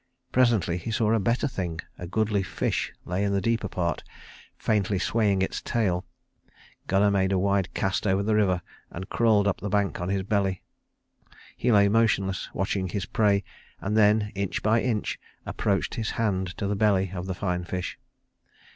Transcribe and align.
Presently 0.31 0.77
he 0.79 0.89
saw 0.89 1.13
a 1.13 1.19
better 1.19 1.47
thing: 1.47 1.79
a 1.99 2.07
goodly 2.07 2.41
fish 2.41 2.91
lay 3.05 3.23
in 3.23 3.33
the 3.33 3.39
deeper 3.39 3.67
part, 3.67 4.03
faintly 4.57 4.97
swaying 4.97 5.41
his 5.41 5.61
tail. 5.61 6.07
Gunnar 6.87 7.11
made 7.11 7.31
a 7.31 7.37
wide 7.37 7.71
cast 7.75 8.07
over 8.07 8.23
the 8.23 8.33
river 8.33 8.63
and 8.89 9.09
crawled 9.11 9.47
up 9.47 9.61
the 9.61 9.69
bank 9.69 10.01
on 10.01 10.09
his 10.09 10.23
belly. 10.23 10.63
He 11.55 11.71
lay 11.71 11.87
motionless, 11.87 12.49
watching 12.51 12.87
his 12.89 13.05
prey, 13.05 13.43
and 13.79 13.95
then, 13.95 14.31
inch 14.33 14.63
by 14.63 14.81
inch, 14.81 15.19
approached 15.45 15.93
his 15.93 16.09
hand 16.17 16.57
to 16.57 16.65
the 16.65 16.75
belly 16.75 17.11
of 17.13 17.27
the 17.27 17.35
fine 17.35 17.63
fish. 17.63 17.99